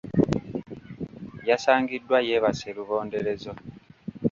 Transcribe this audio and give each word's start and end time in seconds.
Yasangiddwa 1.49 2.17
yeebase 2.27 2.67
lubonderezo. 2.75 3.51